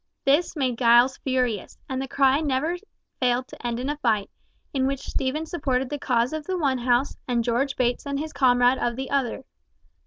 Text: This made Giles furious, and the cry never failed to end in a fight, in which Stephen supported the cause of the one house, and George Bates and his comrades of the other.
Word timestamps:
This 0.25 0.55
made 0.55 0.79
Giles 0.79 1.19
furious, 1.19 1.77
and 1.87 2.01
the 2.01 2.07
cry 2.07 2.39
never 2.41 2.75
failed 3.19 3.47
to 3.49 3.67
end 3.67 3.79
in 3.79 3.87
a 3.87 3.97
fight, 3.97 4.31
in 4.73 4.87
which 4.87 5.01
Stephen 5.01 5.45
supported 5.45 5.91
the 5.91 5.99
cause 5.99 6.33
of 6.33 6.47
the 6.47 6.57
one 6.57 6.79
house, 6.79 7.15
and 7.27 7.43
George 7.43 7.75
Bates 7.75 8.07
and 8.07 8.17
his 8.17 8.33
comrades 8.33 8.81
of 8.83 8.95
the 8.95 9.11
other. 9.11 9.43